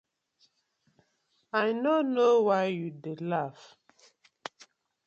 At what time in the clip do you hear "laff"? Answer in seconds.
3.29-3.59